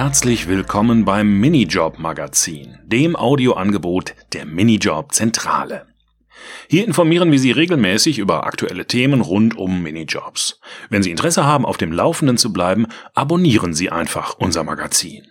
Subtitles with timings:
[0.00, 5.86] Herzlich willkommen beim Minijob Magazin, dem Audioangebot der Minijob Zentrale.
[6.68, 10.60] Hier informieren wir Sie regelmäßig über aktuelle Themen rund um Minijobs.
[10.88, 15.26] Wenn Sie Interesse haben, auf dem Laufenden zu bleiben, abonnieren Sie einfach unser Magazin.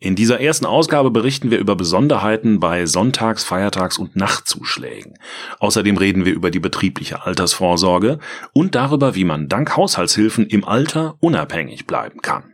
[0.00, 5.14] In dieser ersten Ausgabe berichten wir über Besonderheiten bei Sonntags-, Feiertags- und Nachtzuschlägen.
[5.60, 8.18] Außerdem reden wir über die betriebliche Altersvorsorge
[8.52, 12.51] und darüber, wie man dank Haushaltshilfen im Alter unabhängig bleiben kann.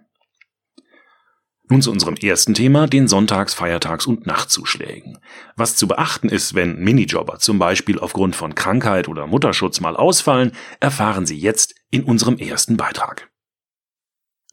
[1.70, 5.18] Nun zu unserem ersten Thema, den Sonntags-, Feiertags- und Nachtzuschlägen.
[5.54, 10.52] Was zu beachten ist, wenn Minijobber zum Beispiel aufgrund von Krankheit oder Mutterschutz mal ausfallen,
[10.80, 13.28] erfahren Sie jetzt in unserem ersten Beitrag.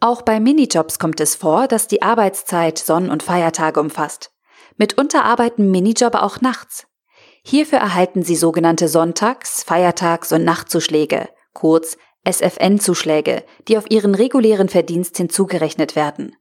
[0.01, 4.31] Auch bei Minijobs kommt es vor, dass die Arbeitszeit Sonn- und Feiertage umfasst.
[4.77, 6.85] Mitunter arbeiten Minijobber auch nachts.
[7.43, 15.15] Hierfür erhalten sie sogenannte Sonntags-, Feiertags- und Nachtzuschläge, kurz SFN-Zuschläge, die auf ihren regulären Verdienst
[15.15, 16.35] hinzugerechnet werden.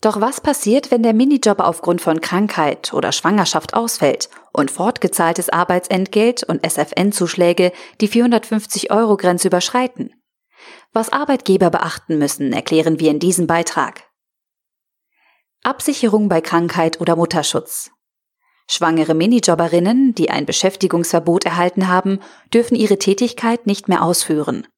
[0.00, 6.44] Doch was passiert, wenn der Minijob aufgrund von Krankheit oder Schwangerschaft ausfällt und fortgezahltes Arbeitsentgelt
[6.44, 10.12] und SFN-Zuschläge die 450-Euro-Grenze überschreiten?
[10.92, 14.04] Was Arbeitgeber beachten müssen, erklären wir in diesem Beitrag.
[15.64, 17.90] Absicherung bei Krankheit oder Mutterschutz.
[18.70, 22.20] Schwangere Minijobberinnen, die ein Beschäftigungsverbot erhalten haben,
[22.52, 24.68] dürfen ihre Tätigkeit nicht mehr ausführen.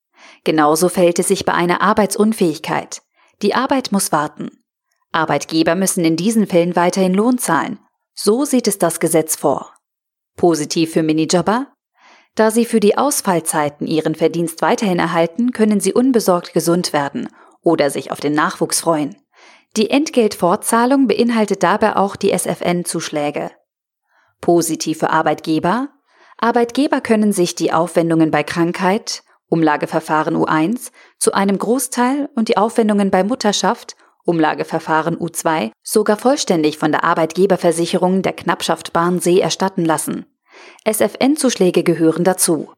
[0.44, 3.02] Genauso verhält es sich bei einer Arbeitsunfähigkeit.
[3.42, 4.59] Die Arbeit muss warten.
[5.12, 7.78] Arbeitgeber müssen in diesen Fällen weiterhin Lohn zahlen.
[8.14, 9.74] So sieht es das Gesetz vor.
[10.36, 11.68] Positiv für Minijobber?
[12.34, 17.28] Da sie für die Ausfallzeiten ihren Verdienst weiterhin erhalten, können sie unbesorgt gesund werden
[17.62, 19.16] oder sich auf den Nachwuchs freuen.
[19.76, 23.50] Die Entgeltfortzahlung beinhaltet dabei auch die SFN-Zuschläge.
[24.40, 25.88] Positiv für Arbeitgeber?
[26.38, 33.10] Arbeitgeber können sich die Aufwendungen bei Krankheit, Umlageverfahren U1, zu einem Großteil und die Aufwendungen
[33.10, 40.26] bei Mutterschaft Umlageverfahren U2 sogar vollständig von der Arbeitgeberversicherung der Knappschaft Bahnsee erstatten lassen.
[40.84, 42.72] SFN-Zuschläge gehören dazu.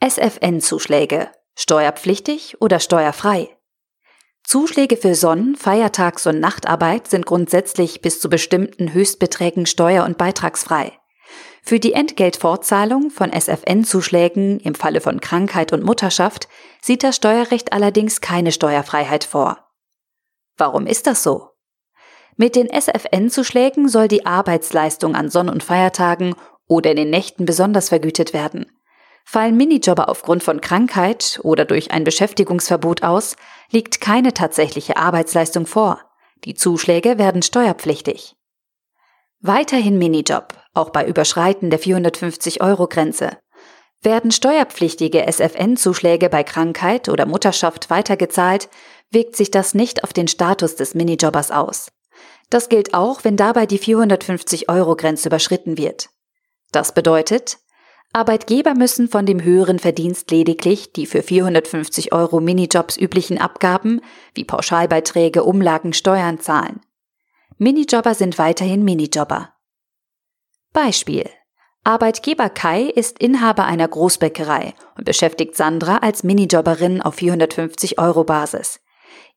[0.00, 3.48] SFN-Zuschläge steuerpflichtig oder steuerfrei.
[4.44, 10.92] Zuschläge für Sonnen-, Feiertags- und Nachtarbeit sind grundsätzlich bis zu bestimmten Höchstbeträgen steuer- und beitragsfrei.
[11.62, 16.46] Für die Entgeltfortzahlung von SFN-Zuschlägen im Falle von Krankheit und Mutterschaft
[16.80, 19.65] sieht das Steuerrecht allerdings keine Steuerfreiheit vor.
[20.56, 21.50] Warum ist das so?
[22.36, 26.34] Mit den SFN-Zuschlägen soll die Arbeitsleistung an Sonn- und Feiertagen
[26.66, 28.66] oder in den Nächten besonders vergütet werden.
[29.24, 33.36] Fallen Minijobber aufgrund von Krankheit oder durch ein Beschäftigungsverbot aus,
[33.70, 36.00] liegt keine tatsächliche Arbeitsleistung vor.
[36.44, 38.36] Die Zuschläge werden steuerpflichtig.
[39.40, 43.38] Weiterhin Minijob, auch bei Überschreiten der 450-Euro-Grenze.
[44.02, 48.68] Werden steuerpflichtige SFN-Zuschläge bei Krankheit oder Mutterschaft weitergezahlt,
[49.10, 51.90] wirkt sich das nicht auf den Status des Minijobbers aus.
[52.50, 56.10] Das gilt auch, wenn dabei die 450-Euro-Grenze überschritten wird.
[56.72, 57.58] Das bedeutet,
[58.12, 64.00] Arbeitgeber müssen von dem höheren Verdienst lediglich die für 450 Euro Minijobs üblichen Abgaben
[64.34, 66.80] wie Pauschalbeiträge, Umlagen, Steuern zahlen.
[67.58, 69.54] Minijobber sind weiterhin Minijobber.
[70.72, 71.28] Beispiel.
[71.84, 78.80] Arbeitgeber Kai ist Inhaber einer Großbäckerei und beschäftigt Sandra als Minijobberin auf 450 Euro Basis.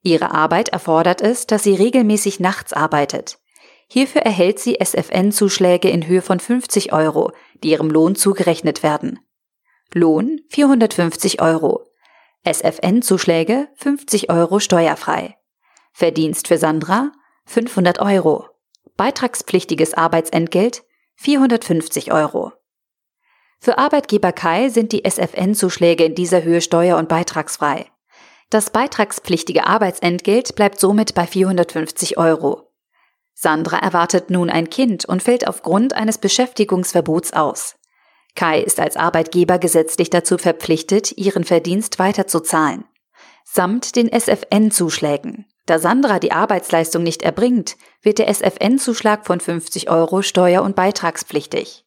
[0.01, 3.39] Ihre Arbeit erfordert es, dass sie regelmäßig nachts arbeitet.
[3.87, 7.31] Hierfür erhält sie SFN-Zuschläge in Höhe von 50 Euro,
[7.63, 9.19] die ihrem Lohn zugerechnet werden.
[9.93, 11.85] Lohn 450 Euro.
[12.45, 15.37] SFN-Zuschläge 50 Euro steuerfrei.
[15.91, 17.11] Verdienst für Sandra
[17.45, 18.45] 500 Euro.
[18.95, 20.83] Beitragspflichtiges Arbeitsentgelt
[21.15, 22.53] 450 Euro.
[23.59, 27.87] Für Arbeitgeber Kai sind die SFN-Zuschläge in dieser Höhe steuer- und beitragsfrei.
[28.49, 32.71] Das beitragspflichtige Arbeitsentgelt bleibt somit bei 450 Euro.
[33.35, 37.75] Sandra erwartet nun ein Kind und fällt aufgrund eines Beschäftigungsverbots aus.
[38.35, 42.85] Kai ist als Arbeitgeber gesetzlich dazu verpflichtet, ihren Verdienst weiterzuzahlen.
[43.45, 45.45] Samt den SFN-Zuschlägen.
[45.65, 51.85] Da Sandra die Arbeitsleistung nicht erbringt, wird der SFN-Zuschlag von 50 Euro steuer- und beitragspflichtig.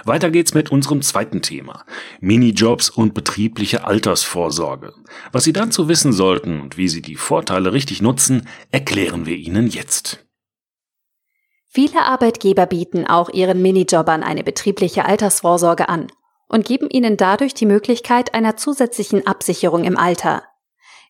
[0.04, 1.86] Weiter geht's mit unserem zweiten Thema.
[2.20, 4.94] Minijobs und betriebliche Altersvorsorge.
[5.32, 9.68] Was Sie dazu wissen sollten und wie Sie die Vorteile richtig nutzen, erklären wir Ihnen
[9.68, 10.26] jetzt.
[11.72, 16.12] Viele Arbeitgeber bieten auch ihren Minijobbern eine betriebliche Altersvorsorge an
[16.48, 20.44] und geben ihnen dadurch die Möglichkeit einer zusätzlichen Absicherung im Alter.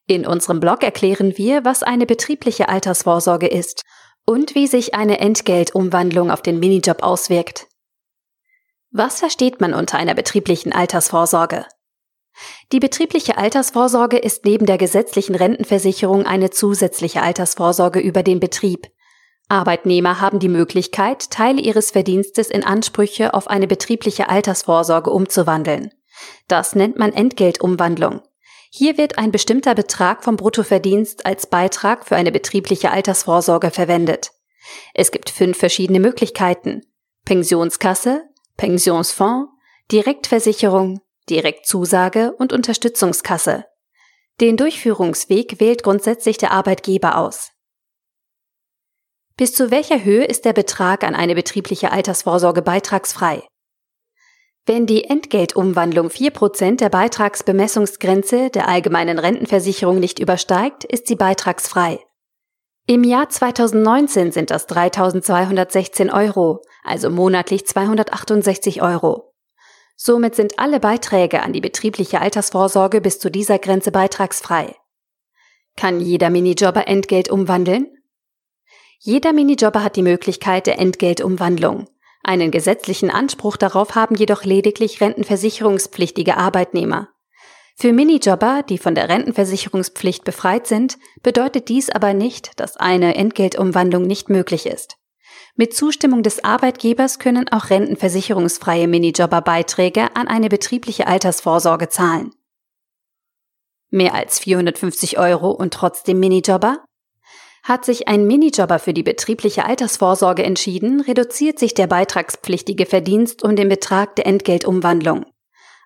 [0.06, 3.84] In unserem Blog erklären wir, was eine betriebliche Altersvorsorge ist
[4.26, 7.68] und wie sich eine Entgeltumwandlung auf den Minijob auswirkt.
[8.92, 11.66] Was versteht man unter einer betrieblichen Altersvorsorge?
[12.74, 18.88] Die betriebliche Altersvorsorge ist neben der gesetzlichen Rentenversicherung eine zusätzliche Altersvorsorge über den Betrieb,
[19.50, 25.92] Arbeitnehmer haben die Möglichkeit, Teile ihres Verdienstes in Ansprüche auf eine betriebliche Altersvorsorge umzuwandeln.
[26.48, 28.22] Das nennt man Entgeltumwandlung.
[28.72, 34.32] Hier wird ein bestimmter Betrag vom Bruttoverdienst als Beitrag für eine betriebliche Altersvorsorge verwendet.
[34.94, 36.84] Es gibt fünf verschiedene Möglichkeiten.
[37.26, 38.24] Pensionskasse,
[38.58, 39.52] Pensionsfonds,
[39.92, 43.66] Direktversicherung, Direktzusage und Unterstützungskasse.
[44.40, 47.52] Den Durchführungsweg wählt grundsätzlich der Arbeitgeber aus.
[49.40, 53.42] Bis zu welcher Höhe ist der Betrag an eine betriebliche Altersvorsorge beitragsfrei?
[54.66, 62.02] Wenn die Entgeltumwandlung 4% der Beitragsbemessungsgrenze der allgemeinen Rentenversicherung nicht übersteigt, ist sie beitragsfrei.
[62.86, 69.32] Im Jahr 2019 sind das 3216 Euro, also monatlich 268 Euro.
[69.96, 74.76] Somit sind alle Beiträge an die betriebliche Altersvorsorge bis zu dieser Grenze beitragsfrei.
[75.78, 77.88] Kann jeder Minijobber Entgelt umwandeln?
[79.02, 81.88] Jeder Minijobber hat die Möglichkeit der Entgeltumwandlung.
[82.22, 87.08] Einen gesetzlichen Anspruch darauf haben jedoch lediglich rentenversicherungspflichtige Arbeitnehmer.
[87.78, 94.04] Für Minijobber, die von der Rentenversicherungspflicht befreit sind, bedeutet dies aber nicht, dass eine Entgeltumwandlung
[94.04, 94.98] nicht möglich ist.
[95.56, 102.32] Mit Zustimmung des Arbeitgebers können auch rentenversicherungsfreie Minijobber Beiträge an eine betriebliche Altersvorsorge zahlen.
[103.92, 106.84] Mehr als 450 Euro und trotzdem Minijobber?
[107.64, 113.56] Hat sich ein Minijobber für die betriebliche Altersvorsorge entschieden, reduziert sich der beitragspflichtige Verdienst um
[113.56, 115.26] den Betrag der Entgeltumwandlung.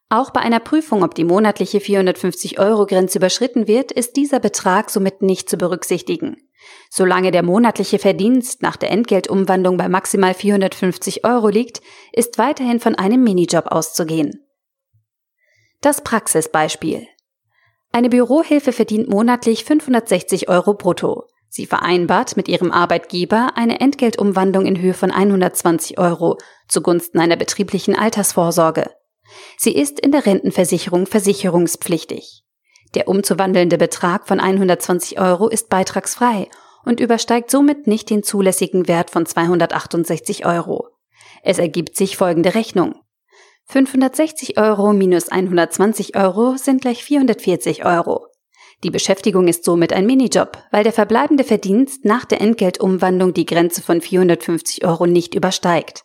[0.10, 5.50] Auch bei einer Prüfung, ob die monatliche 450-Euro-Grenze überschritten wird, ist dieser Betrag somit nicht
[5.50, 6.38] zu berücksichtigen.
[6.90, 11.82] Solange der monatliche Verdienst nach der Entgeltumwandlung bei maximal 450 Euro liegt,
[12.12, 14.46] ist weiterhin von einem Minijob auszugehen.
[15.82, 17.08] Das Praxisbeispiel.
[17.92, 21.28] Eine Bürohilfe verdient monatlich 560 Euro brutto.
[21.56, 27.96] Sie vereinbart mit ihrem Arbeitgeber eine Entgeltumwandlung in Höhe von 120 Euro zugunsten einer betrieblichen
[27.96, 28.90] Altersvorsorge.
[29.56, 32.44] Sie ist in der Rentenversicherung versicherungspflichtig.
[32.96, 36.50] Der umzuwandelnde Betrag von 120 Euro ist beitragsfrei
[36.86, 40.88] und übersteigt somit nicht den zulässigen Wert von 268 Euro.
[41.44, 42.96] Es ergibt sich folgende Rechnung.
[43.66, 48.26] 560 Euro minus 120 Euro sind gleich 440 Euro.
[48.84, 53.82] Die Beschäftigung ist somit ein Minijob, weil der verbleibende Verdienst nach der Entgeltumwandlung die Grenze
[53.82, 56.04] von 450 Euro nicht übersteigt.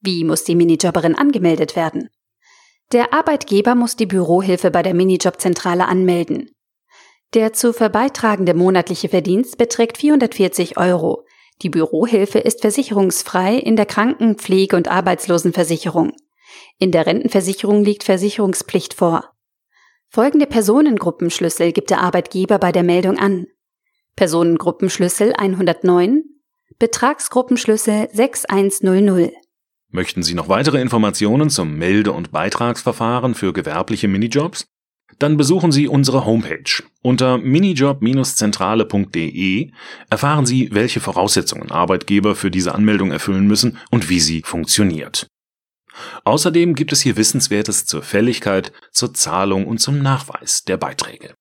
[0.00, 2.08] Wie muss die Minijobberin angemeldet werden?
[2.92, 6.50] Der Arbeitgeber muss die Bürohilfe bei der Minijobzentrale anmelden.
[7.34, 11.24] Der zu verbeitragende monatliche Verdienst beträgt 440 Euro.
[11.62, 16.12] Die Bürohilfe ist versicherungsfrei in der Kranken-, Pflege- und Arbeitslosenversicherung.
[16.78, 19.35] In der Rentenversicherung liegt Versicherungspflicht vor.
[20.16, 23.48] Folgende Personengruppenschlüssel gibt der Arbeitgeber bei der Meldung an.
[24.16, 26.22] Personengruppenschlüssel 109,
[26.78, 29.32] Betragsgruppenschlüssel 6100.
[29.90, 34.64] Möchten Sie noch weitere Informationen zum Melde- und Beitragsverfahren für gewerbliche Minijobs?
[35.18, 36.82] Dann besuchen Sie unsere Homepage.
[37.02, 39.70] Unter minijob-zentrale.de
[40.08, 45.26] erfahren Sie, welche Voraussetzungen Arbeitgeber für diese Anmeldung erfüllen müssen und wie sie funktioniert.
[46.24, 51.34] Außerdem gibt es hier Wissenswertes zur Fälligkeit, zur Zahlung und zum Nachweis der Beiträge.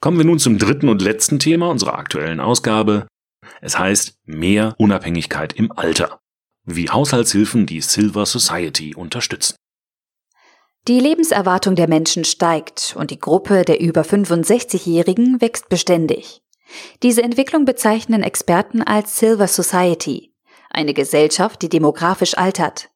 [0.00, 3.06] Kommen wir nun zum dritten und letzten Thema unserer aktuellen Ausgabe.
[3.60, 6.20] Es heißt mehr Unabhängigkeit im Alter.
[6.64, 9.56] Wie Haushaltshilfen die Silver Society unterstützen.
[10.88, 16.40] Die Lebenserwartung der Menschen steigt und die Gruppe der über 65-Jährigen wächst beständig.
[17.02, 20.32] Diese Entwicklung bezeichnen Experten als Silver Society,
[20.70, 22.90] eine Gesellschaft, die demografisch altert.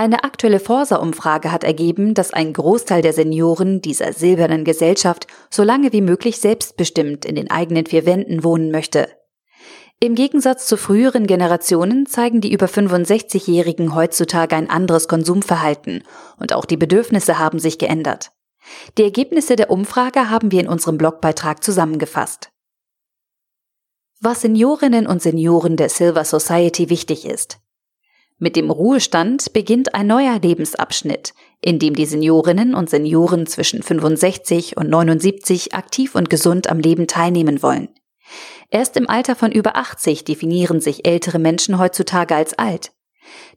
[0.00, 5.92] Eine aktuelle Forsa-Umfrage hat ergeben, dass ein Großteil der Senioren dieser silbernen Gesellschaft so lange
[5.92, 9.10] wie möglich selbstbestimmt in den eigenen vier Wänden wohnen möchte.
[10.00, 16.02] Im Gegensatz zu früheren Generationen zeigen die über 65-Jährigen heutzutage ein anderes Konsumverhalten
[16.38, 18.30] und auch die Bedürfnisse haben sich geändert.
[18.96, 22.50] Die Ergebnisse der Umfrage haben wir in unserem Blogbeitrag zusammengefasst.
[24.18, 27.60] Was Seniorinnen und Senioren der Silver Society wichtig ist.
[28.42, 34.78] Mit dem Ruhestand beginnt ein neuer Lebensabschnitt, in dem die Seniorinnen und Senioren zwischen 65
[34.78, 37.90] und 79 aktiv und gesund am Leben teilnehmen wollen.
[38.70, 42.92] Erst im Alter von über 80 definieren sich ältere Menschen heutzutage als alt.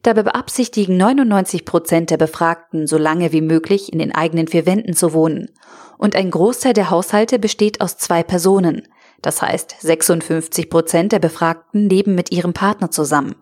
[0.02, 4.92] Dabei beabsichtigen 99 Prozent der Befragten, so lange wie möglich in den eigenen vier Wänden
[4.92, 5.50] zu wohnen.
[5.96, 8.86] Und ein Großteil der Haushalte besteht aus zwei Personen.
[9.22, 13.34] Das heißt, 56 Prozent der Befragten leben mit ihrem Partner zusammen.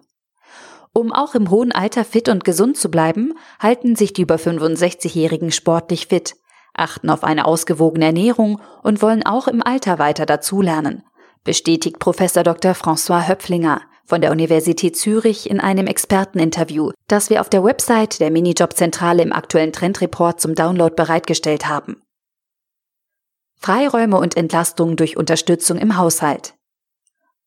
[0.95, 5.51] Um auch im hohen Alter fit und gesund zu bleiben, halten sich die über 65-Jährigen
[5.51, 6.35] sportlich fit,
[6.75, 11.03] achten auf eine ausgewogene Ernährung und wollen auch im Alter weiter dazulernen,
[11.45, 12.73] bestätigt Professor Dr.
[12.73, 18.31] François Höpflinger von der Universität Zürich in einem Experteninterview, das wir auf der Website der
[18.31, 22.03] Minijobzentrale im aktuellen Trendreport zum Download bereitgestellt haben.
[23.59, 26.55] Freiräume und Entlastung durch Unterstützung im Haushalt.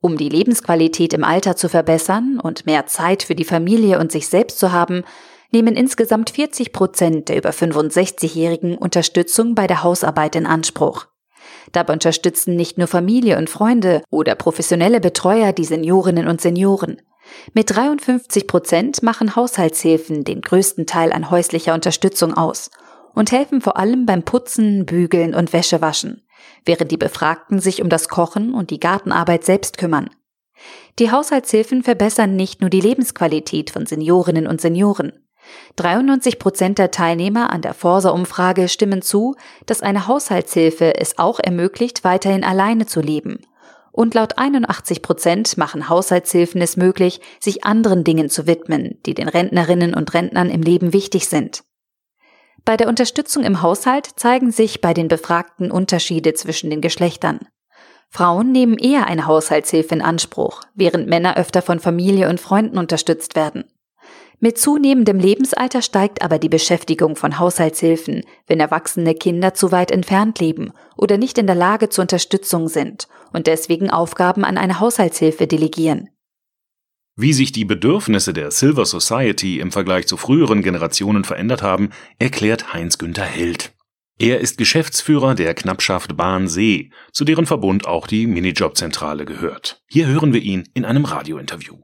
[0.05, 4.27] Um die Lebensqualität im Alter zu verbessern und mehr Zeit für die Familie und sich
[4.27, 5.03] selbst zu haben,
[5.49, 11.07] nehmen insgesamt 40 Prozent der über 65-Jährigen Unterstützung bei der Hausarbeit in Anspruch.
[11.71, 17.01] Dabei unterstützen nicht nur Familie und Freunde oder professionelle Betreuer die Seniorinnen und Senioren.
[17.55, 22.69] Mit 53 Prozent machen Haushaltshilfen den größten Teil an häuslicher Unterstützung aus
[23.15, 26.24] und helfen vor allem beim Putzen, Bügeln und Wäschewaschen
[26.65, 30.09] während die Befragten sich um das Kochen und die Gartenarbeit selbst kümmern.
[30.99, 35.11] Die Haushaltshilfen verbessern nicht nur die Lebensqualität von Seniorinnen und Senioren.
[35.75, 39.35] 93 Prozent der Teilnehmer an der Forsa-Umfrage stimmen zu,
[39.65, 43.39] dass eine Haushaltshilfe es auch ermöglicht, weiterhin alleine zu leben.
[43.91, 49.29] Und laut 81 Prozent machen Haushaltshilfen es möglich, sich anderen Dingen zu widmen, die den
[49.29, 51.63] Rentnerinnen und Rentnern im Leben wichtig sind.
[52.65, 57.41] Bei der Unterstützung im Haushalt zeigen sich bei den Befragten Unterschiede zwischen den Geschlechtern.
[58.09, 63.35] Frauen nehmen eher eine Haushaltshilfe in Anspruch, während Männer öfter von Familie und Freunden unterstützt
[63.35, 63.65] werden.
[64.39, 70.39] Mit zunehmendem Lebensalter steigt aber die Beschäftigung von Haushaltshilfen, wenn erwachsene Kinder zu weit entfernt
[70.39, 75.47] leben oder nicht in der Lage zur Unterstützung sind und deswegen Aufgaben an eine Haushaltshilfe
[75.47, 76.09] delegieren.
[77.17, 82.73] Wie sich die Bedürfnisse der Silver Society im Vergleich zu früheren Generationen verändert haben, erklärt
[82.73, 83.71] Heinz-Günther Held.
[84.19, 89.81] Er ist Geschäftsführer der Knappschaft Bahn See, zu deren Verbund auch die Minijob-Zentrale gehört.
[89.87, 91.77] Hier hören wir ihn in einem Radiointerview.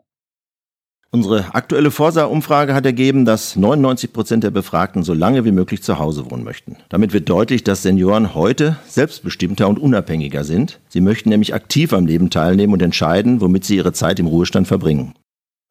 [1.13, 5.99] Unsere aktuelle Forsa-Umfrage hat ergeben, dass 99 Prozent der Befragten so lange wie möglich zu
[5.99, 6.77] Hause wohnen möchten.
[6.87, 10.79] Damit wird deutlich, dass Senioren heute selbstbestimmter und unabhängiger sind.
[10.87, 14.69] Sie möchten nämlich aktiv am Leben teilnehmen und entscheiden, womit sie ihre Zeit im Ruhestand
[14.69, 15.13] verbringen.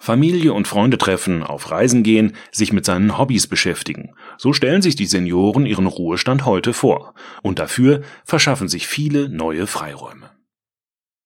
[0.02, 4.14] Familie und Freunde treffen, auf Reisen gehen, sich mit seinen Hobbys beschäftigen.
[4.38, 7.12] So stellen sich die Senioren ihren Ruhestand heute vor.
[7.42, 10.30] Und dafür verschaffen sich viele neue Freiräume.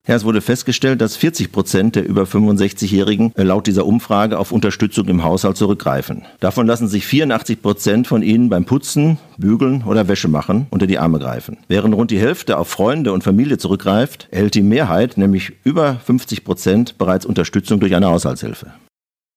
[0.07, 4.53] Ja, es wurde festgestellt, dass 40 Prozent der über 65-Jährigen äh, laut dieser Umfrage auf
[4.53, 6.27] Unterstützung im Haushalt zurückgreifen.
[6.41, 10.99] Davon lassen sich 84 Prozent von ihnen beim Putzen, Bügeln oder Wäsche machen unter die
[10.99, 11.57] Arme greifen.
[11.69, 16.45] Während rund die Hälfte auf Freunde und Familie zurückgreift, erhält die Mehrheit, nämlich über 50
[16.45, 18.75] Prozent, bereits Unterstützung durch eine Haushaltshilfe.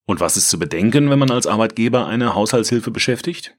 [0.05, 3.55] Und was ist zu bedenken, wenn man als Arbeitgeber eine Haushaltshilfe beschäftigt?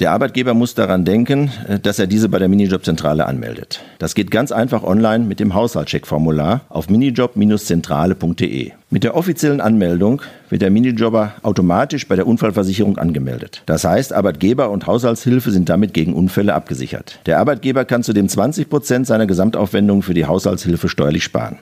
[0.00, 3.82] Der Arbeitgeber muss daran denken, äh, dass er diese bei der Minijobzentrale anmeldet.
[3.98, 8.72] Das geht ganz einfach online mit dem Haushaltscheckformular auf minijob-zentrale.de.
[8.88, 13.62] Mit der offiziellen Anmeldung wird der Minijobber automatisch bei der Unfallversicherung angemeldet.
[13.66, 17.20] Das heißt, Arbeitgeber und Haushaltshilfe sind damit gegen Unfälle abgesichert.
[17.26, 21.58] Der Arbeitgeber kann zudem 20 Prozent seiner Gesamtaufwendung für die Haushaltshilfe steuerlich sparen.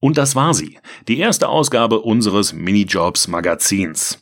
[0.00, 4.18] Und das war sie, die erste Ausgabe unseres Minijobs Magazins.